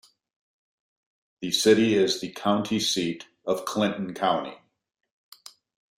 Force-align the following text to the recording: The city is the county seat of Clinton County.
The 1.41 1.51
city 1.51 1.93
is 1.93 2.21
the 2.21 2.31
county 2.31 2.79
seat 2.79 3.27
of 3.45 3.65
Clinton 3.65 4.15
County. 4.15 4.57